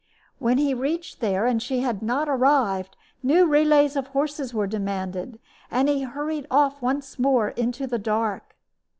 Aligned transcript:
When 0.39 0.57
he 0.57 0.73
reached 0.73 1.19
there 1.21 1.45
and 1.45 1.61
she 1.61 1.81
had 1.81 2.01
not 2.01 2.27
arrived, 2.27 2.97
new 3.21 3.45
relays 3.45 3.95
of 3.95 4.07
horses 4.07 4.51
were 4.51 4.65
demanded, 4.65 5.37
and 5.69 5.87
he 5.87 6.01
hurried 6.01 6.47
off 6.49 6.81
once 6.81 7.19
more 7.19 7.49
into 7.49 7.85
the 7.85 7.99
dark. 7.99 8.55